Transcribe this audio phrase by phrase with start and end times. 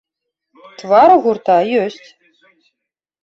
[0.79, 2.07] Твар у гурта ёсць.